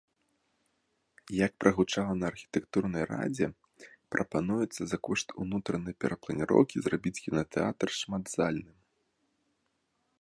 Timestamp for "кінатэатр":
7.25-7.87